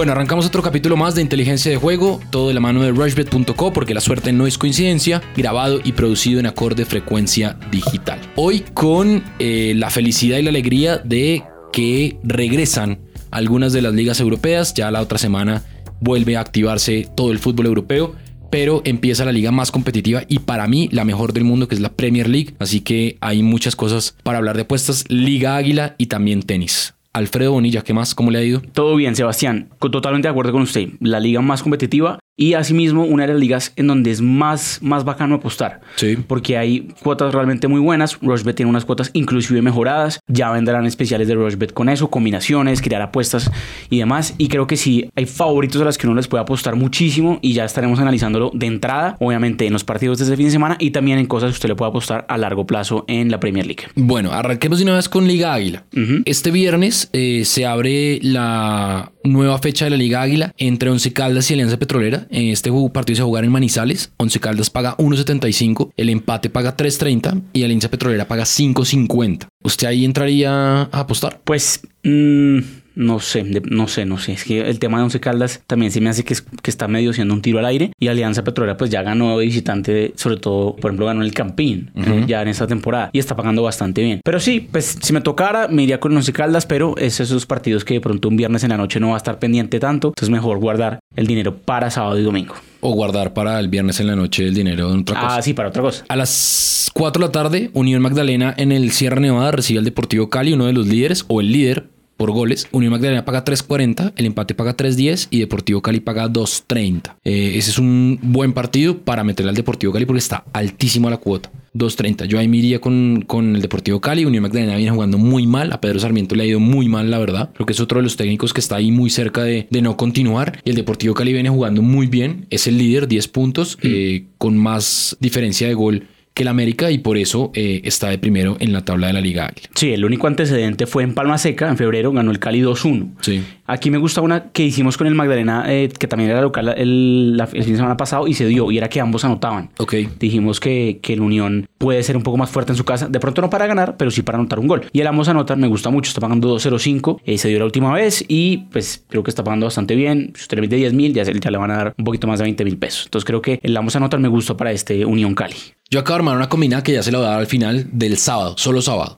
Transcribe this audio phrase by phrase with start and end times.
[0.00, 3.70] Bueno, arrancamos otro capítulo más de inteligencia de juego, todo de la mano de rushbet.co
[3.70, 8.18] porque la suerte no es coincidencia, grabado y producido en acorde frecuencia digital.
[8.34, 13.00] Hoy con eh, la felicidad y la alegría de que regresan
[13.30, 15.64] algunas de las ligas europeas, ya la otra semana
[16.00, 18.14] vuelve a activarse todo el fútbol europeo
[18.50, 21.80] pero empieza la liga más competitiva y para mí la mejor del mundo que es
[21.82, 26.06] la Premier League, así que hay muchas cosas para hablar de apuestas, Liga Águila y
[26.06, 26.94] también tenis.
[27.12, 28.14] Alfredo Bonilla, ¿qué más?
[28.14, 28.60] ¿Cómo le ha ido?
[28.72, 29.70] Todo bien, Sebastián.
[29.80, 30.90] Totalmente de acuerdo con usted.
[31.00, 35.04] La liga más competitiva y asimismo una de las ligas en donde es más, más
[35.04, 35.82] bacano apostar.
[35.96, 36.16] Sí.
[36.26, 38.18] Porque hay cuotas realmente muy buenas.
[38.22, 40.20] Rushbet tiene unas cuotas inclusive mejoradas.
[40.26, 43.50] Ya vendrán especiales de Rushbet con eso, combinaciones, crear apuestas
[43.90, 44.34] y demás.
[44.38, 47.52] Y creo que sí, hay favoritos a los que uno les puede apostar muchísimo y
[47.52, 50.92] ya estaremos analizándolo de entrada, obviamente en los partidos de este fin de semana y
[50.92, 53.84] también en cosas que usted le puede apostar a largo plazo en la Premier League.
[53.96, 55.84] Bueno, arranquemos de una vez con Liga Águila.
[56.24, 61.50] Este viernes eh, se abre la nueva fecha de la Liga Águila entre Once Caldas
[61.50, 62.26] y Alianza Petrolera.
[62.30, 64.12] Este partido se va a jugar en Manizales.
[64.16, 69.48] Once Caldas paga 1.75, el empate paga 3.30 y Alianza Petrolera paga 5.50.
[69.62, 71.40] ¿Usted ahí entraría a apostar?
[71.44, 71.80] Pues...
[72.02, 74.32] Mmm no sé, no sé, no sé.
[74.32, 77.12] Es que el tema de Once Caldas también se me hace que, que está medio
[77.12, 77.92] siendo un tiro al aire.
[77.98, 81.90] Y Alianza Petrolera pues ya ganó de visitante, sobre todo, por ejemplo, ganó el Campín
[82.26, 84.20] ya en esta temporada y está pagando bastante bien.
[84.24, 87.84] Pero sí, pues si me tocara, me iría con Once Caldas, pero es esos partidos
[87.84, 90.08] que de pronto un viernes en la noche no va a estar pendiente tanto.
[90.08, 92.54] Entonces mejor guardar el dinero para sábado y domingo.
[92.80, 95.36] O guardar para el viernes en la noche el dinero en otra cosa.
[95.36, 96.04] Ah, sí, para otra cosa.
[96.08, 100.30] A las 4 de la tarde, Unión Magdalena en el Sierra Nevada recibe al Deportivo
[100.30, 101.88] Cali, uno de los líderes o el líder
[102.20, 102.68] por goles.
[102.70, 107.14] Unión Magdalena paga 3.40, el empate paga 3.10 y Deportivo Cali paga 2.30.
[107.24, 111.16] Eh, ese es un buen partido para meterle al Deportivo Cali porque está altísimo la
[111.16, 111.50] cuota.
[111.74, 112.26] 2.30.
[112.26, 114.26] Yo ahí me iría con, con el Deportivo Cali.
[114.26, 115.72] Unión Magdalena viene jugando muy mal.
[115.72, 117.52] A Pedro Sarmiento le ha ido muy mal, la verdad.
[117.54, 119.96] Creo que es otro de los técnicos que está ahí muy cerca de, de no
[119.96, 120.60] continuar.
[120.62, 122.46] Y el Deportivo Cali viene jugando muy bien.
[122.50, 126.06] Es el líder, 10 puntos, eh, con más diferencia de gol
[126.40, 129.20] que el América y por eso eh, está de primero en la tabla de la
[129.20, 129.68] Liga Águila.
[129.74, 133.10] Sí, el único antecedente fue en Palma Seca, en febrero ganó el Cali 2-1.
[133.20, 133.44] Sí.
[133.66, 137.36] Aquí me gusta una que hicimos con el Magdalena, eh, que también era local el,
[137.36, 139.68] la, el, fin de semana pasado y se dio, y era que ambos anotaban.
[139.76, 139.96] Ok.
[140.18, 143.20] Dijimos que, que el Unión puede ser un poco más fuerte en su casa, de
[143.20, 144.86] pronto no para ganar, pero sí para anotar un gol.
[144.94, 147.92] Y el ambos anotan, me gusta mucho, está pagando 2-0-5, eh, se dio la última
[147.92, 150.32] vez y pues creo que está pagando bastante bien.
[150.34, 152.38] Si usted le mete 10 mil, ya, ya le van a dar un poquito más
[152.38, 153.04] de 20 mil pesos.
[153.04, 155.56] Entonces creo que el ambos anotan me gusta para este Unión Cali.
[155.92, 157.88] Yo acabo de armar una combinada que ya se la voy a dar al final
[157.90, 159.16] del sábado, solo sábado.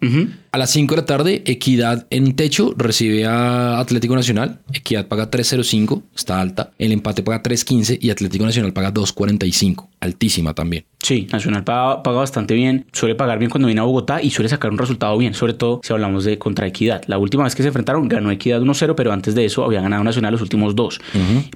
[0.54, 4.60] A las 5 de la tarde, Equidad en techo recibe a Atlético Nacional.
[4.74, 6.72] Equidad paga 3.05, está alta.
[6.78, 10.84] El empate paga 3.15 y Atlético Nacional paga 2.45, altísima también.
[11.02, 14.50] Sí, Nacional paga, paga, bastante bien, suele pagar bien cuando viene a Bogotá y suele
[14.50, 17.02] sacar un resultado bien, sobre todo si hablamos de contra Equidad.
[17.06, 20.04] La última vez que se enfrentaron ganó Equidad 1-0, pero antes de eso había ganado
[20.04, 21.00] Nacional los últimos dos.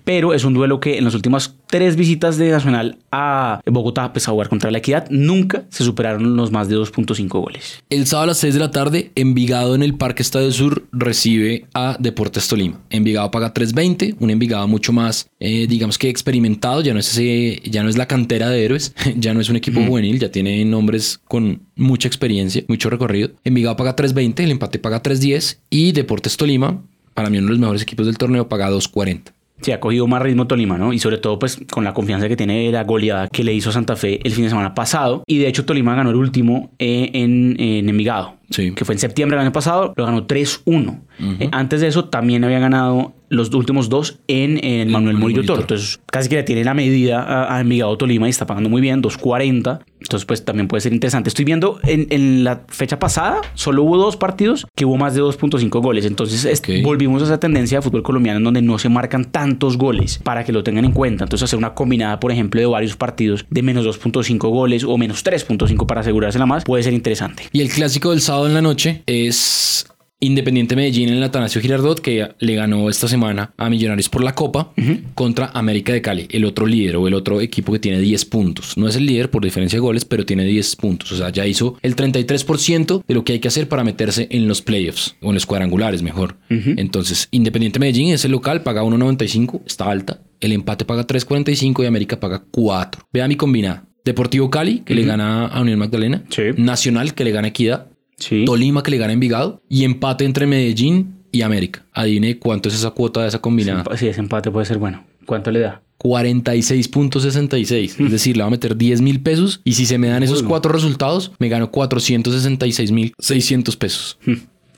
[0.05, 4.27] Pero es un duelo que en las últimas tres visitas de Nacional a Bogotá, pues
[4.27, 7.85] a jugar contra la Equidad, nunca se superaron los más de 2.5 goles.
[7.91, 11.67] El sábado a las 6 de la tarde, Envigado en el Parque Estadio Sur recibe
[11.75, 12.81] a Deportes Tolima.
[12.91, 17.61] Envigado paga 3.20, un Envigado mucho más, eh, digamos que experimentado, ya no, es ese,
[17.69, 19.89] ya no es la cantera de héroes, ya no es un equipo mm.
[19.89, 23.31] juvenil, ya tiene nombres con mucha experiencia, mucho recorrido.
[23.45, 26.83] Envigado paga 3.20, el empate paga 3.10 y Deportes Tolima,
[27.15, 29.33] para mí uno de los mejores equipos del torneo, paga 2.40.
[29.63, 30.93] Sí, ha cogido más ritmo Tolima, ¿no?
[30.93, 33.97] Y sobre todo, pues, con la confianza que tiene la goleada que le hizo Santa
[33.97, 35.23] Fe el fin de semana pasado.
[35.27, 38.35] Y de hecho, Tolima ganó el último eh, en, en Envigado.
[38.51, 38.73] Sí.
[38.73, 40.61] Que fue en septiembre del año pasado, lo ganó 3-1.
[40.67, 41.37] Uh -huh.
[41.41, 45.63] eh, antes de eso, también había ganado los últimos dos en, en Manuel Murillo Toro.
[45.63, 48.81] Entonces, casi que le tiene la medida a, a Envigado Tolima y está pagando muy
[48.81, 49.81] bien, 2.40.
[50.01, 51.29] Entonces, pues también puede ser interesante.
[51.29, 55.23] Estoy viendo en, en, la fecha pasada, solo hubo dos partidos que hubo más de
[55.23, 56.05] 2.5 goles.
[56.05, 56.83] Entonces, okay.
[56.83, 60.45] volvimos a esa tendencia de fútbol colombiano en donde no se marcan tantos goles para
[60.45, 61.25] que lo tengan en cuenta.
[61.25, 65.25] Entonces, hacer una combinada, por ejemplo, de varios partidos de menos 2.5 goles o menos
[65.25, 67.45] 3.5 para asegurarse la más, puede ser interesante.
[67.53, 69.87] Y el clásico del sábado en la noche es
[70.19, 74.35] Independiente Medellín en el Atanasio Girardot, que le ganó esta semana a Millonarios por la
[74.35, 75.01] Copa, uh -huh.
[75.15, 78.77] contra América de Cali, el otro líder o el otro equipo que tiene 10 puntos.
[78.79, 81.13] No es el líder por diferencia de goles, pero tiene 10 puntos.
[81.13, 84.49] O sea, ya hizo el 33% de lo que hay que hacer para meterse en
[84.49, 86.37] los playoffs, o en los cuadrangulares mejor.
[86.51, 86.75] Uh -huh.
[86.79, 90.21] Entonces, Independiente Medellín es el local, paga 1.95, está alta.
[90.41, 93.03] El empate paga 3.45 y América paga 4.
[93.13, 93.85] Vea mi combinada.
[94.05, 95.01] Deportivo Cali, que uh -huh.
[95.01, 96.23] le gana a Unión Magdalena.
[96.31, 96.43] Sí.
[96.57, 97.87] Nacional, que le gana a Equidad.
[98.17, 98.45] Sí.
[98.45, 101.85] Tolima que le gana Envigado y empate entre Medellín y América.
[101.93, 103.85] Adivine cuánto es esa cuota de esa combinada.
[103.97, 105.05] Sí, ese empate puede ser bueno.
[105.27, 105.83] ¿Cuánto le da?
[105.99, 107.99] 46.66.
[107.99, 108.07] Mm.
[108.07, 110.43] Es decir, le va a meter 10 mil pesos y si se me dan esos
[110.43, 114.19] cuatro resultados, me gano 466 mil 600 pesos.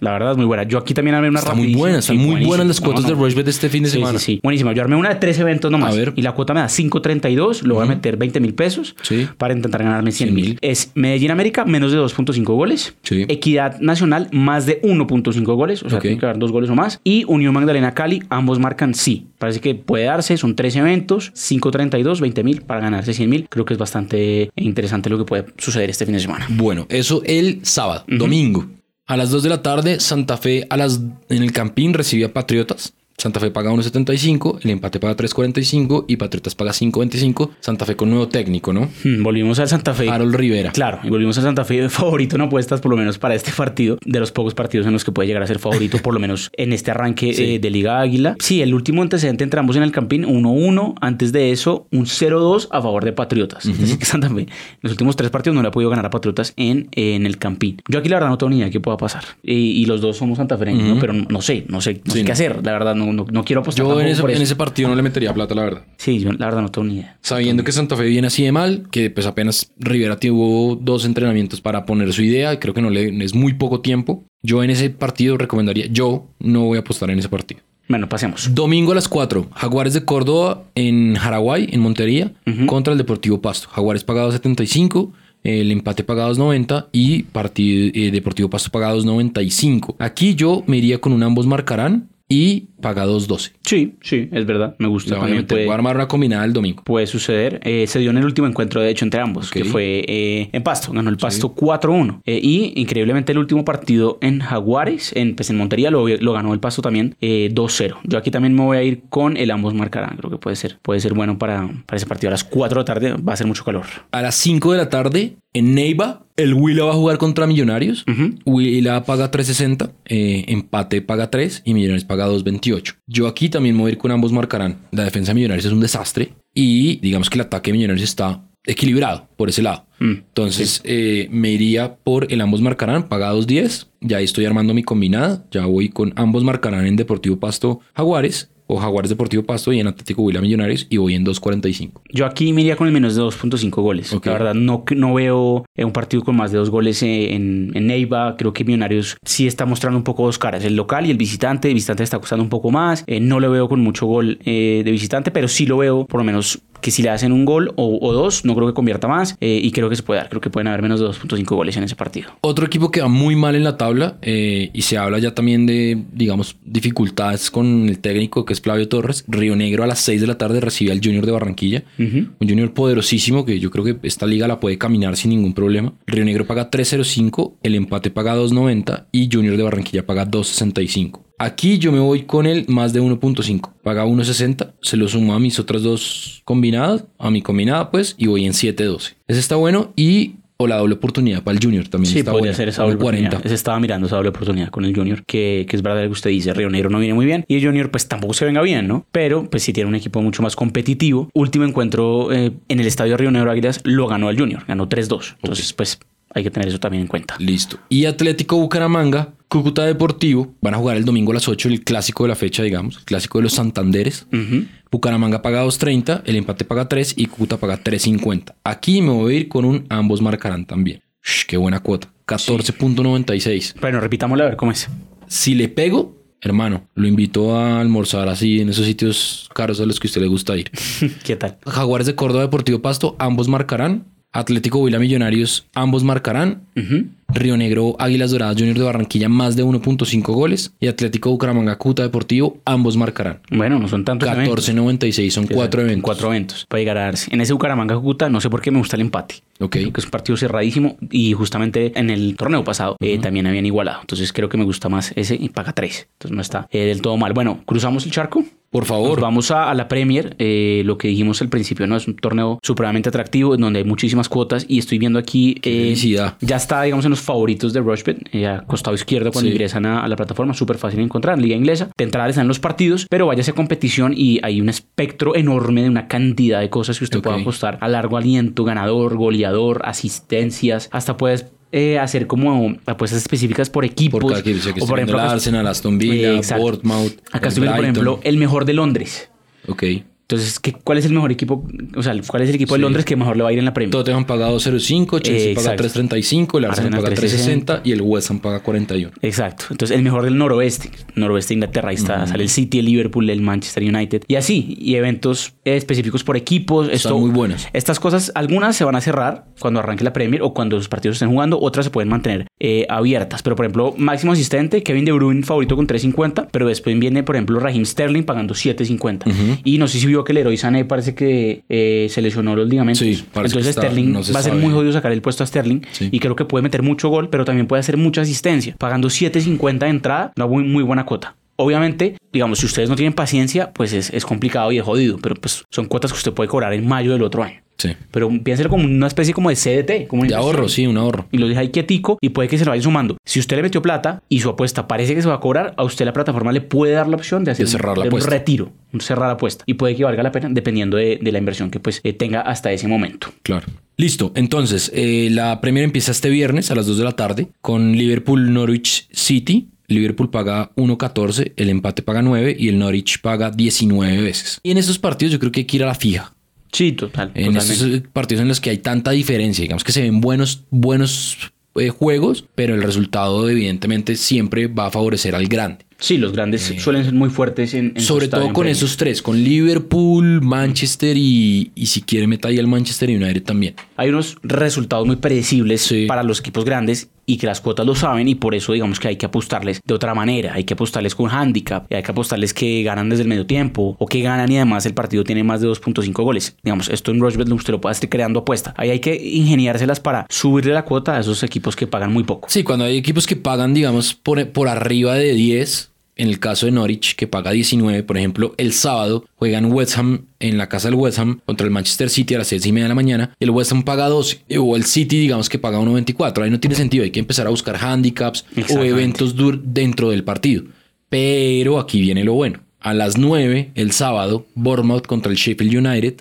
[0.01, 0.63] La verdad es muy buena.
[0.63, 3.09] Yo aquí también armé una Está muy buena, están Sí, muy buenas las cuotas no.
[3.11, 4.19] de Rushbet este fin de semana.
[4.19, 4.41] sí, sí.
[4.43, 4.73] Buenísima.
[4.73, 5.93] Yo armé una de tres eventos nomás.
[5.95, 6.13] A ver.
[6.17, 7.63] Y la cuota me da 5.32.
[7.63, 9.27] Lo voy a meter 20 mil pesos Sí.
[9.39, 10.45] para intentar ganarme 100 mil.
[10.55, 10.59] 100.000.
[10.63, 12.95] Es Medellín América, menos de 2.5 goles.
[13.03, 13.25] Sí.
[13.29, 15.83] Equidad Nacional, más de 1.5 goles.
[15.83, 16.03] O sea, Ok.
[16.03, 17.01] tiene que haber dos goles o más.
[17.05, 19.27] Y Unión Magdalena Cali, ambos marcan sí.
[19.39, 20.37] Parece que puede darse.
[20.37, 21.33] Son tres eventos.
[21.35, 23.47] 5.32, 20 mil para ganarse 100 mil.
[23.49, 26.47] Creo que es bastante interesante lo que puede suceder este fin de semana.
[26.51, 28.67] Bueno, eso el sábado, domingo.
[29.09, 31.01] A las 2 de la tarde, Santa Fe a las,
[31.31, 32.93] en el Campín recibía Patriotas.
[33.21, 37.51] Santa Fe paga 1.75, el empate paga 3.45 y Patriotas paga 5.25.
[37.59, 38.89] Santa Fe con nuevo técnico, ¿no?
[39.03, 40.09] Hmm, Volvimos al Santa Fe.
[40.09, 40.71] Harold Rivera.
[40.71, 43.99] Claro, y volvimos a Santa Fe favorito en apuestas, por lo menos para este partido,
[44.05, 46.49] de los pocos partidos en los que puede llegar a ser favorito, por lo menos
[46.57, 47.55] en este arranque Sí.
[47.55, 48.37] eh, de Liga Águila.
[48.39, 50.95] Sí, el último antecedente entre ambos en el Campín, 1-1.
[51.01, 53.65] Antes de eso, un 0-2 a favor de Patriotas.
[53.99, 54.49] Que Santa Fe, en
[54.83, 57.83] los últimos tres partidos no le ha podido ganar a Patriotas en, en el Campín.
[57.89, 59.25] Yo aquí la verdad no tengo ni idea de qué pueda pasar.
[59.43, 61.01] Y, y los dos somos santafereños, ¿no?
[61.01, 62.33] pero no sé, no sé, no Sí, sé qué no.
[62.33, 62.61] hacer.
[62.65, 64.45] La verdad, no, no, no quiero apostar Yo en ese, por en eso.
[64.45, 65.83] ese partido no le metería plata, la verdad.
[65.97, 67.19] Sí, yo la verdad no tengo ni idea.
[67.23, 71.61] Sabiendo que Santa Fe viene así de mal, que pues apenas Rivera tuvo dos entrenamientos
[71.61, 74.25] para poner su idea, creo que no le es muy poco tiempo.
[74.43, 77.61] Yo en ese partido recomendaría, yo no voy a apostar en ese partido.
[77.89, 78.55] Bueno, pasemos.
[78.55, 82.33] Domingo a las 4, Jaguares de Córdoba en Jaraguay, en Montería,
[82.67, 83.69] contra el Deportivo Pasto.
[83.71, 85.11] Jaguares pagados 75,
[85.43, 89.97] el empate pagados 90 y partido, eh, Deportivo Pasto pagados 95.
[89.99, 93.53] Aquí yo me iría con un ambos marcarán y pagados 12.
[93.65, 94.77] Sí, sí, es verdad.
[94.79, 95.17] Me gusta.
[95.19, 96.83] También puede- Voy a armar una combinada el domingo.
[96.85, 97.61] puede suceder.
[97.65, 100.63] Eh, se dio en el último encuentro, de hecho, entre ambos, que fue eh, en
[100.63, 100.93] Pasto.
[100.93, 102.21] Ganó el Pasto 4-1.
[102.27, 106.53] Eh, y increíblemente el último partido en Jaguares, en, pues, en Montería, lo, lo ganó
[106.53, 107.97] el Pasto también eh, 2-0.
[108.05, 110.17] Yo aquí también me voy a ir con el ambos marcarán.
[110.19, 112.29] Creo que puede ser, puede ser bueno para, para ese partido.
[112.29, 113.87] A las 4 de la tarde va a ser mucho calor.
[114.13, 118.05] A las 5 de la tarde, en Neiva, el Huila va a jugar contra Millonarios.
[118.47, 122.95] Huila paga 3.60, eh, empate paga 3 y Millonarios paga 2.28.
[123.07, 124.79] Yo aquí también me voy a ir con ambos marcarán.
[124.93, 128.45] La defensa de Millonarios es un desastre y digamos que el ataque de Millonarios está
[128.65, 129.87] equilibrado por ese lado.
[129.99, 133.89] Mm, Entonces eh, me iría por el ambos marcarán, paga 2.10.
[134.01, 135.45] Ya ahí estoy armando mi combinada.
[135.51, 139.89] Ya voy con ambos marcarán en Deportivo Pasto Jaguares o Jaguares Deportivo Pasto y en
[139.89, 142.03] Atlético Huila Millonarios y voy en 2.45.
[142.11, 144.13] Yo aquí me iría con el menos de 2.5 goles.
[144.13, 144.27] Ok.
[144.27, 147.73] La verdad, no, no veo eh, un partido con más de dos goles eh, en,
[147.75, 148.37] en Neiva.
[148.37, 150.65] Creo que Millonarios sí está mostrando un poco dos caras.
[150.65, 151.69] El local y el visitante.
[151.69, 153.05] El visitante está costando un poco más.
[153.07, 156.21] Eh, no le veo con mucho gol eh, de visitante, pero sí lo veo por
[156.21, 159.09] lo menos que si le hacen un gol o, o dos, no creo que convierta
[159.09, 159.37] más.
[159.41, 160.29] eh, y creo que se puede dar.
[160.29, 162.31] Creo que pueden haber menos de 2.5 goles en ese partido.
[162.41, 165.67] Otro equipo que va muy mal en la tabla eh, y se habla ya también
[165.67, 169.25] de, digamos, dificultades con el técnico que es Flavio Torres.
[169.29, 171.83] Río Negro a las 6 de la tarde recibe al Junior de Barranquilla.
[171.99, 175.93] Un Junior poderosísimo que yo creo que esta liga la puede caminar sin ningún problema.
[176.07, 181.21] Río Negro paga 3.05, el empate paga 2.90 y Junior de Barranquilla paga 2.65.
[181.39, 183.71] Aquí yo me voy con el más de 1.5.
[183.83, 184.73] Paga 1.60.
[184.83, 187.05] Se lo sumo a mis otras dos combinadas.
[187.19, 188.15] A mi combinada, pues.
[188.19, 189.15] Y voy en 7.12.
[189.29, 189.93] Ese está bueno.
[189.97, 192.57] Y o la doble oportunidad para el Junior también Sí, está podría buena.
[192.57, 193.29] ser esa doble 40.
[193.29, 193.49] oportunidad.
[193.49, 196.13] Se estaba mirando esa doble oportunidad con el Junior, que, que es verdad lo que
[196.15, 196.53] usted dice.
[196.53, 199.07] Río Negro no viene muy bien y el Junior, pues tampoco se venga bien, ¿no?
[199.13, 201.31] Pero, pues sí tiene un equipo mucho más competitivo.
[201.33, 205.37] Último encuentro eh, en el estadio Río Negro Águilas lo ganó el Junior, ganó 3-2.
[205.43, 206.01] Entonces, pues
[206.35, 207.37] hay que tener eso también en cuenta.
[207.39, 207.79] Listo.
[207.89, 212.25] Y Atlético Bucaramanga, Cúcuta Deportivo, van a jugar el domingo a las 8, el clásico
[212.25, 214.27] de la fecha, digamos, el clásico de los Santanderes.
[214.31, 214.67] Ujú.
[214.91, 218.55] Bucaramanga paga 2.30, el empate paga 3 y Cúcuta paga 3.50.
[218.65, 221.03] Aquí me voy a ir con un ambos marcarán también.
[221.23, 222.13] Shh, qué buena cuota.
[222.27, 223.81] 14.96.
[223.81, 224.89] Bueno, repitámosla a ver cómo es.
[225.29, 229.99] Si le pego, hermano, lo invito a almorzar así en esos sitios caros a los
[229.99, 230.71] que a usted le gusta ir.
[231.25, 231.59] ¿Qué tal?
[231.67, 234.05] Jaguares de Córdoba Deportivo Pasto, ambos marcarán.
[234.33, 236.63] Atlético Huila Millonarios, ambos marcarán.
[236.77, 237.07] Ujú.
[237.31, 240.73] Río Negro, Águilas Doradas Junior de Barranquilla, más de 1.5 goles.
[240.81, 243.41] Y Atlético Bucaramanga, Cuta Deportivo, ambos marcarán.
[243.51, 244.69] Bueno, no son tantos eventos.
[244.69, 246.05] 14.96, son cuatro eventos.
[246.05, 246.67] Cuatro eventos.
[246.67, 247.33] Para llegar a darse.
[247.33, 249.37] En ese Bucaramanga Cúcuta, no sé por qué me gusta el empate.
[249.61, 249.73] Ok.
[249.73, 253.67] Creo que es un partido cerradísimo y justamente en el torneo pasado eh, también habían
[253.67, 254.01] igualado.
[254.01, 256.09] Entonces creo que me gusta más ese y paga 3.
[256.13, 257.35] Entonces no está eh, del todo mal.
[257.35, 258.45] Bueno, cruzamos el charco.
[258.71, 259.21] Por Nos favor.
[259.21, 260.37] vamos a, a la Premier.
[260.39, 261.97] eh, lo que dijimos al principio, ¿no?
[261.97, 265.57] Es un torneo supremamente atractivo en donde hay muchísimas cuotas y estoy viendo aquí.
[265.63, 266.37] eh, felicidad.
[266.41, 269.53] ya está, digamos, en los favoritos de Rushbet, eh, a costado izquierdo cuando Sí.
[269.55, 270.53] ingresan a, a la plataforma.
[270.53, 271.39] Súper fácil de encontrar.
[271.39, 271.91] Liga inglesa.
[271.97, 275.89] De entrada están los partidos, pero váyase a competición y hay un espectro enorme de
[275.89, 277.25] una cantidad de cosas que usted Ok.
[277.25, 280.89] puede apostar a largo aliento, ganador, goleador, asistencias.
[280.93, 281.47] Hasta puedes.
[281.73, 284.21] Eh, hacer como apuestas específicas por equipos.
[284.21, 286.63] Por cada equipo, sé que o por ejemplo, el acá- Arsenal, Aston Villa, Exacto.
[286.63, 289.31] Bournemouth, Acá estoy viendo, por ejemplo, el mejor de Londres.
[289.67, 289.85] Ok.
[290.31, 291.67] Entonces, ¿qué, ¿cuál es el mejor equipo?
[291.97, 292.81] O sea, ¿cuál es el equipo de.
[292.81, 293.91] Londres que mejor le va a ir en la Premier?
[293.91, 296.01] Tottenham paga 2.05, Chelsea Eh, paga exacto.
[296.01, 299.11] 3.35, el Arsenal, paga 3.60 3.60 y el West Ham paga 41.
[299.23, 299.65] Exacto.
[299.71, 303.31] Entonces, el mejor del noroeste, noroeste de Inglaterra, ahí está, sale el City, el Liverpool,
[303.31, 306.91] el Manchester United y así, y eventos específicos por equipos.
[306.91, 307.67] Están muy buenos.
[307.73, 311.17] Estas cosas, algunas se van a cerrar cuando arranque la Premier o cuando los partidos
[311.17, 313.43] estén jugando, otras se pueden mantener eh, abiertas.
[313.43, 317.37] Pero, por ejemplo, máximo asistente, Kevin De Bruyne favorito con 3.50, pero después viene, por
[317.37, 319.61] ejemplo, Raheem Sterling pagando 7.50.
[319.65, 322.69] Y no sé si vio que el héroe Sané parece que eh, se lesionó los
[322.69, 322.99] ligamentos.
[323.01, 325.47] Sí, Entonces, está- Sterling no se va a ser muy jodido sacar el puesto a
[325.47, 326.09] Sterling Sí.
[326.13, 329.87] y creo que puede meter mucho gol, pero también puede hacer mucha asistencia, pagando 7.50
[329.87, 331.37] de entrada, una muy, muy buena cuota.
[331.57, 335.35] Obviamente, digamos, si ustedes no tienen paciencia, pues es, es complicado y es jodido, pero
[335.35, 337.61] pues son cuotas que usted puede cobrar en mayo del otro año.
[337.79, 337.91] Sí.
[338.11, 341.27] Pero piénselo como una especie como de CDT, como De ahorro, sí, un ahorro.
[341.31, 343.17] Y lo deja ahí quietico y puede que se lo vaya sumando.
[343.25, 345.85] Si usted le metió plata y su apuesta parece que se va a cobrar, a
[345.85, 348.09] usted la plataforma le puede dar la opción de hacer De cerrar un, la de
[348.09, 348.31] un apuesta.
[348.31, 349.65] retiro, un cerrar la apuesta.
[349.67, 352.41] Y puede que valga la pena dependiendo de, de la inversión que pues eh, tenga
[352.41, 353.29] hasta ese momento.
[353.43, 353.67] Claro.
[353.97, 357.93] Listo, entonces eh, la Premier empieza este viernes a las 2 de la tarde con
[357.93, 359.69] Liverpool Norwich City.
[359.89, 364.61] Liverpool paga 1.14, el empate paga 9 y el Norwich paga 19 veces.
[364.63, 366.35] Y en estos partidos yo creo que hay que ir a la fija.
[366.73, 367.33] Sí, total.
[367.35, 371.53] En esos partidos en los que hay tanta diferencia, digamos que se ven buenos, buenos
[371.77, 375.88] eh, juegos, pero el resultado evidentemente siempre va a favorecer al grande.
[376.01, 379.43] Sí, los grandes suelen ser muy fuertes en, en Sobre todo con esos tres, con
[379.43, 383.75] Liverpool, Manchester y, y si quiere meta ahí el Manchester United también.
[383.97, 386.07] Hay unos resultados muy predecibles Sí.
[386.07, 389.09] para los equipos grandes y que las cuotas lo saben y por eso digamos que
[389.09, 390.55] hay que apostarles de otra manera.
[390.55, 393.97] Hay que apostarles con handicap, y hay que apostarles que ganan desde el medio tiempo
[393.99, 396.57] o que ganan y además el partido tiene más de 2.5 goles.
[396.63, 398.73] Digamos, esto en Rushbet usted lo puede estar creando apuesta.
[398.79, 402.49] Ahí hay que ingeniárselas para subirle la cuota a esos equipos que pagan muy poco.
[402.49, 405.88] Sí, cuando hay equipos que pagan, digamos, por, por arriba de 10,
[406.19, 410.27] en el caso de Norwich, que paga 19, por ejemplo, el sábado juegan West Ham
[410.41, 412.85] en la casa del West Ham contra el Manchester City a las 6 y media
[412.85, 415.79] de la mañana, y el West Ham paga 12, o el City, digamos, que paga
[415.81, 416.43] 1.24.
[416.45, 418.45] Ahí no tiene sentido, hay que empezar a buscar handicaps
[418.77, 420.65] o eventos dur- dentro del partido.
[421.09, 422.61] Pero aquí viene lo bueno.
[422.81, 426.15] A las 9, el sábado, Bournemouth contra el Sheffield United.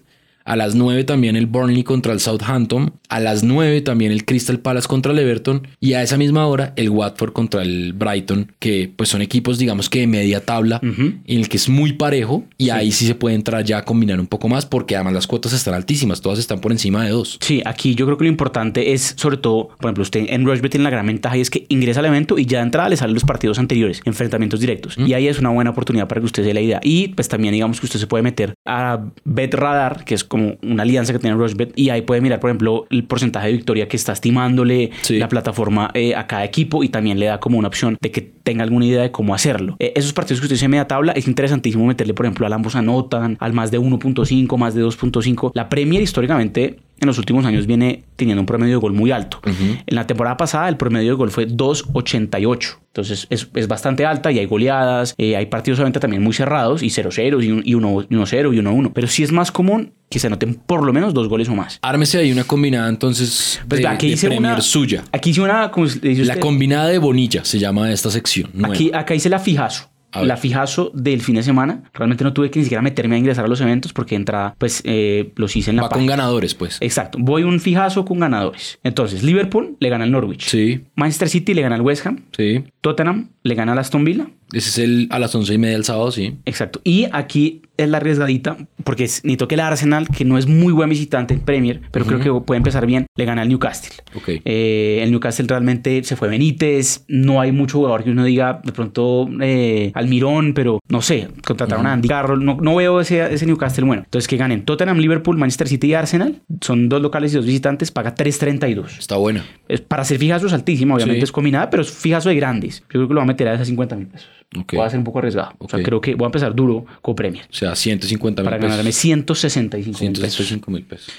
[0.48, 2.94] A las 9 también el Burnley contra el Southampton.
[3.10, 5.68] A las 9 también el Crystal Palace contra el Everton.
[5.82, 9.90] Y a esa misma hora el Watford contra el Brighton, que pues son equipos digamos
[9.90, 12.46] que de media tabla, en el que es muy parejo.
[12.58, 15.28] Y ahí sí se puede entrar ya a combinar un poco más porque además las
[15.28, 17.40] cuotas están altísimas, todas están por encima de 2.
[17.42, 20.72] Sí, aquí yo creo que lo importante es, sobre todo, por ejemplo, usted en Rushbet
[20.72, 22.96] tiene la gran ventaja y es que ingresa al evento y ya de entrada le
[22.96, 24.98] salen los partidos anteriores, enfrentamientos directos.
[24.98, 26.80] Y ahí es una buena oportunidad para que usted se dé la idea.
[26.84, 30.37] Y pues también digamos que usted se puede meter a Bet Radar, que es como
[30.62, 33.88] una alianza que tiene Rushbet, y ahí puede mirar, por ejemplo, el porcentaje de victoria
[33.88, 35.18] que está estimándole Sí.
[35.18, 38.22] la plataforma eh, a cada equipo y también le da como una opción de que
[38.22, 39.76] tenga alguna idea de cómo hacerlo.
[39.80, 42.54] Eh, esos partidos que usted dice en media tabla es interesantísimo meterle, por ejemplo, al
[42.54, 45.52] ambos anotan, al más de 1.5, más de 2.5.
[45.54, 49.40] La Premier históricamente en los últimos años viene teniendo un promedio de gol muy alto.
[49.46, 52.78] En la temporada pasada el promedio de gol fue 2.88.
[52.88, 56.82] Entonces es, es bastante alta y hay goleadas, eh, hay partidos obviamente también muy cerrados
[56.82, 58.92] y 0-0 y un- y 1-0 y 1-1.
[58.94, 61.80] Pero sí es más común que se anoten por lo menos dos goles o más.
[61.82, 65.04] Ármese ahí una combinada entonces Pues de, aquí de hice Premier una suya.
[65.12, 68.50] Aquí hice una, como dice La usted, combinada de Bonilla se llama esta sección.
[68.54, 68.74] nueva.
[68.74, 69.90] Aquí, acá hice la fijazo.
[70.24, 71.84] La fijazo del fin de semana.
[71.94, 74.56] Realmente no tuve que ni siquiera meterme a ingresar a los eventos porque de entrada,
[74.58, 76.78] pues eh, los hice en la Va con ganadores, pues.
[76.82, 77.18] Exacto.
[77.22, 78.80] Voy un fijazo con ganadores.
[78.84, 80.48] Entonces, Liverpool le gana al Norwich.
[80.48, 82.24] Sí, Manchester City le gana al West Ham.
[82.36, 82.64] sí.
[82.82, 84.28] Tottenham le gana al Aston Villa.
[84.54, 86.36] Ese es el a las once y media del sábado, sí.
[86.46, 86.80] Exacto.
[86.84, 90.74] Y aquí es la arriesgadita, porque es, necesito que el Arsenal, que no es muy
[90.74, 93.94] buen visitante en Premier, pero creo que puede empezar bien, le gana al Newcastle.
[94.16, 94.30] Ok.
[94.46, 98.72] Eh, el Newcastle realmente se fue Benítez, no hay mucho jugador que uno diga de
[98.72, 103.46] pronto eh, Almirón, pero no sé, contrataron a Andy Carroll, no, no veo ese, ese
[103.46, 104.04] Newcastle bueno.
[104.06, 107.92] Entonces que ganen Tottenham, Liverpool, Manchester City y Arsenal, son dos locales y dos visitantes,
[107.92, 108.98] paga 3.32.
[108.98, 109.46] Está buena.
[109.68, 111.24] Es, para ser fijazo es altísimo, obviamente Sí.
[111.26, 112.80] es combinada, pero es fijazo de grandes.
[112.82, 114.30] Yo creo que lo va a meter a esas 50 mil pesos.
[114.56, 114.74] Ok.
[114.76, 115.54] Voy a ser un poco arriesgado.
[115.60, 117.46] O sea, creo que voy a empezar duro con Premier.
[117.50, 118.70] O sea, 150 mil Para pesos.
[118.72, 120.36] ganarme 165 mil pesos.
[120.38, 121.14] 165 mil pesos.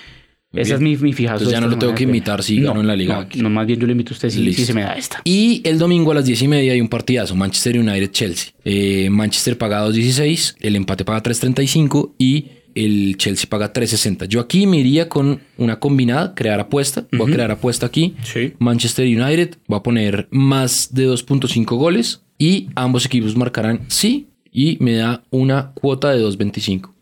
[0.51, 1.35] Muy Esa es mi, mi fijazo.
[1.45, 2.69] Entonces ya no lo tengo que invitar si Premier.
[2.71, 3.29] gano en la liga.
[3.37, 5.21] No, no, más bien yo le invito a usted si, si se me da esta.
[5.25, 7.37] Y el domingo a las 10 y media hay un partidazo.
[7.37, 8.53] Manchester United-Chelsea.
[8.65, 14.27] Eh, Manchester paga 2.16, el empate paga 3.35 y el Chelsea paga 3.60.
[14.27, 17.07] Yo aquí me iría con una combinada, crear apuesta.
[17.13, 18.15] Voy a crear apuesta aquí.
[18.23, 18.55] Sí.
[18.59, 24.79] Manchester United va a poner más de 2.5 goles y ambos equipos marcarán sí y
[24.81, 26.98] me da una cuota de 2.25.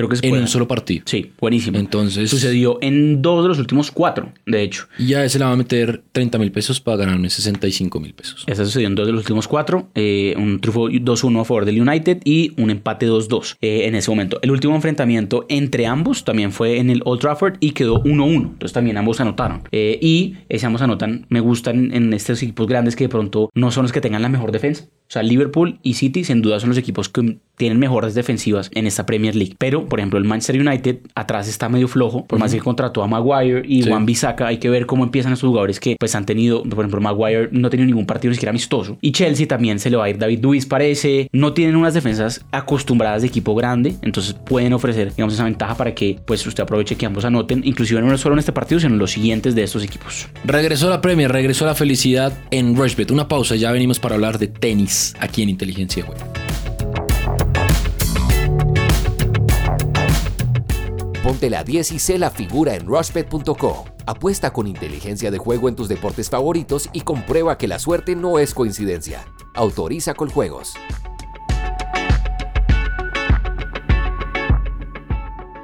[0.00, 0.42] Creo que se en puede.
[0.42, 1.02] un solo partido.
[1.06, 1.78] Sí, buenísimo.
[1.78, 4.86] Entonces- Sucedió en dos de los últimos cuatro, de hecho.
[4.98, 8.44] Y ya ese le va a meter 30 mil pesos para ganarme 65 mil pesos.
[8.46, 9.88] Esa sucedió en dos de los últimos cuatro.
[9.94, 14.10] eh, un trufo 2-1 a favor del United y un empate 2-2 eh, en ese
[14.10, 14.38] momento.
[14.42, 18.34] El último enfrentamiento entre ambos también fue en el Old Trafford y quedó 1-1.
[18.52, 19.62] Entonces también ambos anotaron.
[19.72, 21.26] Eh, y ese ambos anotan.
[21.28, 24.28] Me gustan en estos equipos grandes que de pronto no son los que tengan la
[24.28, 24.86] mejor defensa.
[25.10, 28.86] O sea, Liverpool y City sin duda son los equipos que tienen mejores defensivas en
[28.86, 29.56] esta Premier League.
[29.58, 33.08] Pero, por ejemplo, el Manchester United atrás está medio flojo, por más que contrató a
[33.08, 33.88] Maguire y Sí.
[33.90, 34.46] Juan Bissaka.
[34.46, 37.66] Hay que ver cómo empiezan estos jugadores que pues han tenido, por ejemplo, Maguire no
[37.66, 38.98] ha tenido ningún partido ni siquiera amistoso.
[39.00, 41.28] Y Chelsea también se le va a ir David Luiz, parece.
[41.32, 45.92] No tienen unas defensas acostumbradas de equipo grande, entonces pueden ofrecer, digamos, esa ventaja para
[45.92, 49.00] que pues usted aproveche que ambos anoten, inclusive no solo en este partido, sino en
[49.00, 50.28] los siguientes de estos equipos.
[50.44, 53.10] Regresó la Premier, regresó la felicidad en Rushbet.
[53.10, 56.24] Una pausa, ya venimos para hablar de tenis aquí en Inteligencia Juego.
[61.22, 63.84] Ponte la 10 y sé la figura en rushbet.co.
[64.06, 68.38] Apuesta con inteligencia de juego en tus deportes favoritos y comprueba que la suerte no
[68.38, 69.24] es coincidencia.
[69.54, 70.74] Autoriza con juegos.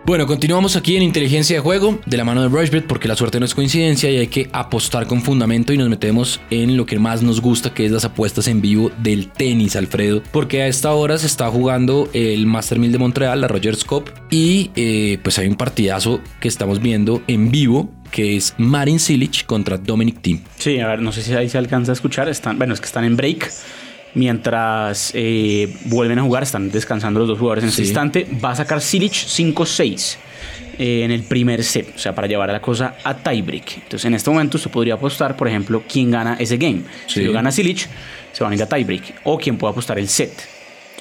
[0.07, 3.41] Bueno, continuamos aquí en Inteligencia de Juego de la mano de Rushbet porque la suerte
[3.41, 6.97] no es coincidencia y hay que apostar con fundamento y nos metemos en lo que
[7.01, 10.23] más nos gusta que es las apuestas en vivo del tenis, Alfredo.
[10.31, 14.13] Porque a esta hora se está jugando el Master 1000 de Montreal, la Rogers Cup
[14.31, 19.45] y eh, pues hay un partidazo que estamos viendo en vivo que es Marin Cilic
[19.45, 20.41] contra Dominic Thiem.
[20.57, 22.29] Sí, a ver, no sé si ahí se alcanza a escuchar.
[22.29, 23.51] Están, bueno, es que están en break.
[24.17, 27.89] Mientras eh, vuelven a jugar, están descansando los dos jugadores en este Sí.
[27.89, 28.27] instante.
[28.43, 30.17] Va a sacar Silic 5-6
[30.79, 33.75] eh, en el primer set, o sea, para llevar a la cosa a tiebreak.
[33.77, 36.81] Entonces, en este momento, usted podría apostar, por ejemplo, quién gana ese game.
[37.07, 37.21] Sí.
[37.21, 37.87] Si lo gana Silic,
[38.33, 39.03] se van a ir a tiebreak.
[39.25, 40.33] O quién puede apostar el set.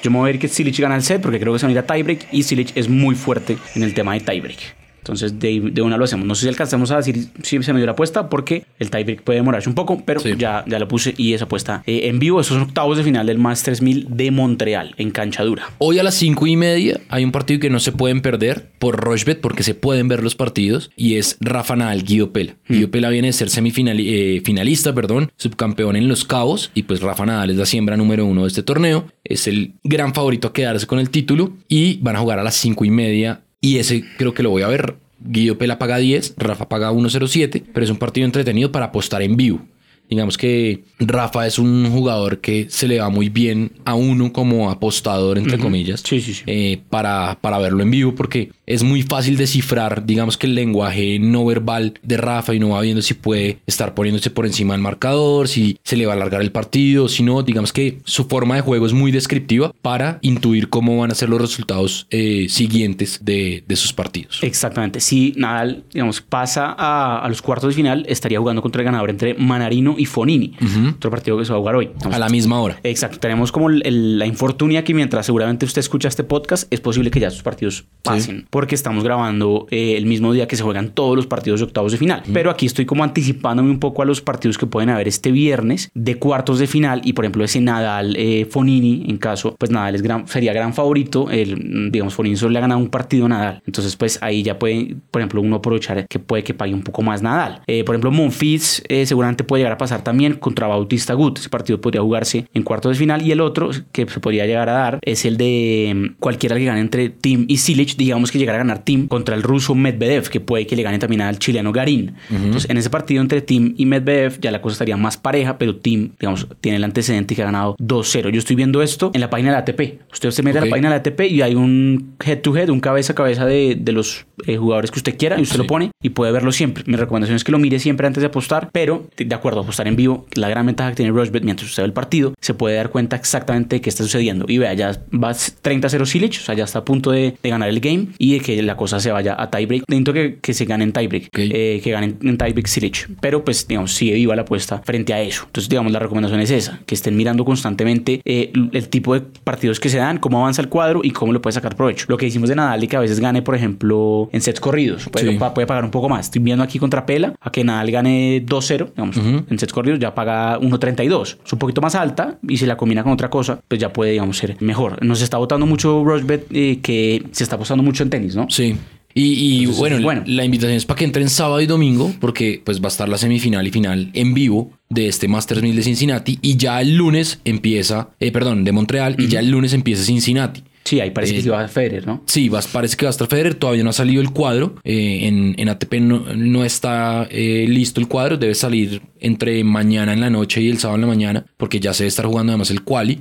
[0.02, 1.70] Yo me voy a ver que Silic gana el set porque creo que se van
[1.70, 4.58] a ir a tiebreak y Silic es muy fuerte en el tema de tiebreak.
[5.06, 6.26] Entonces de, de una lo hacemos.
[6.26, 9.22] No sé si alcanzamos a decir si se me dio la apuesta porque el tiebreak
[9.22, 10.30] puede demorarse un poco, pero Sí.
[10.36, 12.40] ya, ya lo puse y esa apuesta eh, en vivo.
[12.40, 15.70] Esos son octavos de final del Masters 1000 de Montreal en cancha dura.
[15.78, 18.96] Hoy a las 5 y media hay un partido que no se pueden perder por
[18.96, 22.56] Rochebet porque se pueden ver los partidos y es Rafa Nadal, Guido Pela.
[22.68, 27.50] Guido Pela viene de ser semifinalista, perdón, subcampeón en Los Cabos y pues Rafa Nadal
[27.50, 29.06] es la siembra número uno de este torneo.
[29.24, 32.54] Es el gran favorito a quedarse con el título y van a jugar a las
[32.56, 34.94] 5 y media y ese creo que lo voy a ver.
[35.18, 39.36] Guido Pela paga 10, Rafa paga 1.07, pero es un partido entretenido para apostar en
[39.36, 39.60] vivo.
[40.08, 44.70] Digamos que Rafa es un jugador que se le va muy bien a uno como
[44.70, 46.42] apostador, entre comillas, Sí, sí, sí.
[46.46, 51.18] eh, para, para verlo en vivo, porque es muy fácil descifrar, digamos que el lenguaje
[51.18, 54.82] no verbal de Rafa y no va viendo si puede estar poniéndose por encima del
[54.82, 58.56] marcador, si se le va a alargar el partido, si no, digamos que su forma
[58.56, 63.20] de juego es muy descriptiva para intuir cómo van a ser los resultados eh, siguientes
[63.22, 64.38] de, de sus partidos.
[64.42, 65.00] Exactamente.
[65.00, 69.10] Si Nadal, digamos, pasa a, a los cuartos de final, estaría jugando contra el ganador
[69.10, 70.52] entre Manarino y Fonini.
[70.96, 71.90] Otro partido que se va a jugar hoy.
[71.94, 72.78] Digamos, A la misma hora.
[72.82, 76.80] Exacto, tenemos como el- el- la infortunia que mientras seguramente usted escucha este podcast, es
[76.80, 80.62] posible que ya sus partidos pasen, porque estamos grabando eh, el mismo día que se
[80.62, 82.22] juegan todos los partidos de octavos de final.
[82.32, 85.90] Pero aquí estoy como anticipándome un poco a los partidos que pueden haber este viernes
[85.94, 89.94] de cuartos de final y por ejemplo ese Nadal eh, Fonini, en caso, pues Nadal
[89.94, 93.28] es gran, sería gran favorito, el, digamos Fonini solo le ha ganado un partido a
[93.28, 96.82] Nadal, entonces pues ahí ya puede, por ejemplo, uno aprovechar que puede que pague un
[96.82, 97.60] poco más Nadal.
[97.66, 101.38] Eh, por ejemplo, Monfils eh, seguramente puede llegar a pasar también contra Bautista Gut.
[101.38, 103.22] Ese partido podría jugarse en cuartos de final.
[103.22, 106.64] Y el otro que se podría llegar a dar es el de mm, cualquiera que
[106.64, 107.96] gane entre Tim y Silic.
[107.96, 110.98] Digamos que llegara a ganar Tim contra el ruso Medvedev, que puede que le gane
[110.98, 112.14] también al chileno Garín.
[112.30, 115.76] Entonces, en ese partido entre Tim y Medvedev ya la cosa estaría más pareja, pero
[115.76, 118.30] Tim, digamos, tiene el antecedente que ha ganado 2-0.
[118.30, 120.00] Yo estoy viendo esto en la página de la ATP.
[120.12, 120.66] Usted se mete a Ok.
[120.66, 123.46] la página de la ATP y hay un head to head, un cabeza a cabeza
[123.46, 125.62] de, de los eh, jugadores que usted quiera y usted Sí.
[125.62, 126.84] lo pone y puede verlo siempre.
[126.86, 129.88] Mi recomendación es que lo mire siempre antes de apostar, pero de acuerdo a apostar
[129.88, 132.76] en vivo, la gran ventaja que tiene Rushbet mientras usted ve el partido, se puede
[132.76, 134.46] dar cuenta exactamente de qué está sucediendo.
[134.48, 137.68] Y vea, ya va 30-0 Silic, o sea, ya está a punto de, de ganar
[137.68, 139.84] el game y de que la cosa se vaya a tiebreak.
[139.88, 141.38] Necesito que, que se gane en tiebreak, Ok.
[141.38, 143.08] eh, que gane en tiebreak Silic.
[143.20, 145.44] Pero pues, digamos, sigue viva la apuesta frente a eso.
[145.46, 149.80] Entonces, digamos, la recomendación es esa, que estén mirando constantemente eh, el tipo de partidos
[149.80, 152.06] que se dan, cómo avanza el cuadro y cómo le puede sacar provecho.
[152.08, 155.08] Lo que hicimos de Nadal y que a veces gane, por ejemplo, en sets corridos,
[155.10, 155.38] puede, Sí.
[155.54, 156.26] puede pagar un poco más.
[156.26, 160.14] Estoy viendo aquí contra Pela a que Nadal gane 2-0, digamos, en sets corridos ya
[160.14, 161.38] paga 1.32.
[161.44, 164.12] Es un poquito más alta y si la combina con otra cosa, pues ya puede,
[164.12, 165.04] digamos, ser mejor.
[165.04, 168.46] Nos está votando mucho Rushbet eh, que se está apostando mucho en tenis, ¿no?
[168.48, 168.76] Sí.
[169.14, 170.22] Y, y Entonces, bueno, bueno.
[170.26, 173.16] la invitación es para que entren sábado y domingo, porque pues va a estar la
[173.16, 177.40] semifinal y final en vivo de este Masters 1000 de Cincinnati y ya el lunes
[177.46, 180.64] empieza, eh, perdón, de Montreal y ya el lunes empieza Cincinnati.
[180.86, 182.22] Sí, ahí parece que Eh, sí va a Federer, ¿no?
[182.26, 183.54] Sí, vas- parece que va a estar Federer.
[183.56, 184.76] Todavía no ha salido el cuadro.
[184.84, 188.36] Eh, en, en ATP no, no está eh, listo el cuadro.
[188.38, 191.92] Debe salir entre mañana en la noche y el sábado en la mañana, porque ya
[191.92, 193.18] se debe estar jugando además el quali.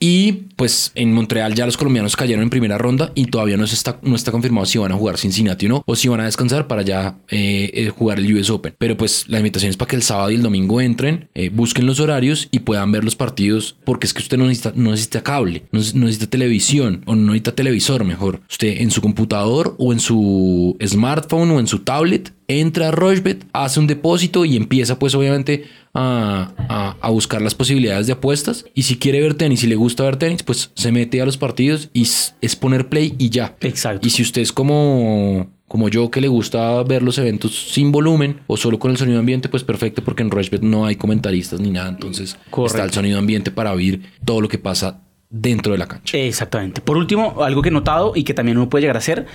[0.00, 3.74] Y pues en Montreal ya los colombianos cayeron en primera ronda y todavía no, se
[3.74, 6.24] está, no está confirmado si van a jugar Cincinnati o no, o si van a
[6.24, 8.74] descansar para ya eh, eh, jugar el US Open.
[8.78, 12.00] Pero pues la invitación es para que el sábado y el domingo entren, busquen los
[12.00, 15.64] horarios y puedan ver los partidos, porque es que usted no necesita, no necesita cable,
[15.70, 18.40] no, no necesita televisión o no necesita televisor mejor.
[18.48, 23.44] Usted en su computador o en su smartphone o en su tablet entra a Rochebet,
[23.52, 28.64] hace un depósito y empieza pues obviamente a, a- a buscar las posibilidades de apuestas.
[28.74, 31.36] Y si quiere ver tenis y le gusta ver tenis, pues se mete a los
[31.36, 33.56] partidos y es poner play y ya.
[33.60, 34.06] Exacto.
[34.06, 38.40] Y si usted es como, como yo que le gusta ver los eventos sin volumen
[38.46, 41.70] o solo con el sonido ambiente, pues perfecto porque en Rochebet no hay comentaristas ni
[41.70, 41.88] nada.
[41.88, 42.76] Entonces Correcto.
[42.76, 46.16] está el sonido ambiente para oír todo lo que pasa dentro de la cancha.
[46.18, 46.80] Exactamente.
[46.80, 49.26] Por último, algo que he notado y que también uno puede llegar a hacer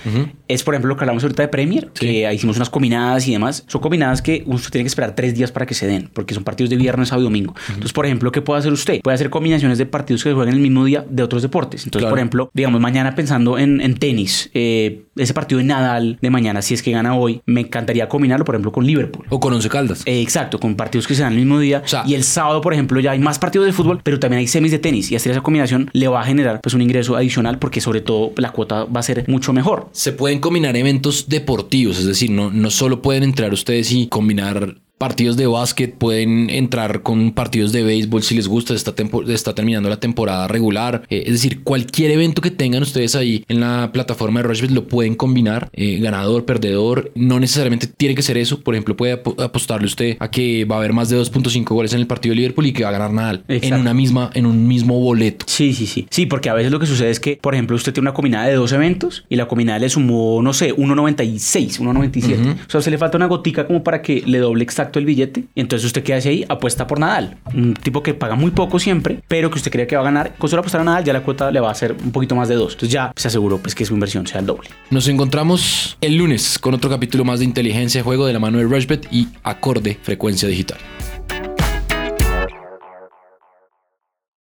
[0.48, 3.32] es, por ejemplo, lo que hablamos ahorita de Premier, que ahí hicimos unas combinadas y
[3.32, 3.64] demás.
[3.68, 6.44] Son combinadas que usted tiene que esperar tres días para que se den, porque son
[6.44, 7.54] partidos de viernes, sábado y domingo.
[7.68, 9.00] Entonces, por ejemplo, ¿qué puede hacer usted?
[9.02, 11.84] Puede hacer combinaciones de partidos que se juegan el mismo día de otros deportes.
[11.84, 12.12] Entonces, Claro.
[12.12, 16.62] por ejemplo, digamos, mañana pensando en, en tenis, eh, ese partido de Nadal de mañana,
[16.62, 19.26] si es que gana hoy, me encantaría combinarlo, por ejemplo, con Liverpool.
[19.28, 20.02] O con Once Caldas.
[20.06, 21.82] Eh, Exacto, con partidos que se dan el mismo día.
[21.84, 24.38] O sea- y el sábado, por ejemplo, ya hay más partidos de fútbol, pero también
[24.40, 25.10] hay semis de tenis.
[25.12, 28.32] Y hacer esa combinación le va a generar pues un ingreso adicional porque sobre todo
[28.36, 29.88] la cuota va a ser mucho mejor.
[29.92, 34.76] Se pueden combinar eventos deportivos, es decir, no, no solo pueden entrar ustedes y combinar
[35.02, 39.52] partidos de básquet, pueden entrar con partidos de béisbol si les gusta, está, tempo- está
[39.52, 43.90] terminando la temporada regular, eh, es decir, cualquier evento que tengan ustedes ahí en la
[43.92, 48.60] plataforma de Rushbet lo pueden combinar, eh, ganador, perdedor, no necesariamente tiene que ser eso,
[48.60, 51.92] por ejemplo, puede ap- apostarle usted a que va a haber más de 2.5 goles
[51.94, 54.46] en el partido de Liverpool y que va a ganar Nadal en una misma, en
[54.46, 55.46] un mismo boleto.
[55.48, 56.06] Sí, sí, sí.
[56.10, 58.46] Sí, porque a veces lo que sucede es que, por ejemplo, usted tiene una combinada
[58.46, 62.54] de dos eventos y la combinada le sumó, no sé, 1.96, 1.97.
[62.66, 64.62] O sea, usted le falta una gotica como para que le doble
[64.98, 65.44] el billete.
[65.54, 67.36] Y entonces usted queda ahí, apuesta por Nadal.
[67.54, 70.34] Un tipo que paga muy poco siempre, pero que usted cree que va a ganar.
[70.36, 72.48] Con solo apostar a Nadal, ya la cuota le va a hacer un poquito más
[72.48, 72.72] de dos.
[72.72, 74.68] Entonces ya se aseguró pues, que su inversión sea el doble.
[74.90, 78.58] Nos encontramos el lunes con otro capítulo más de inteligencia de juego de la mano
[78.58, 80.78] de Rushbet y acorde frecuencia digital.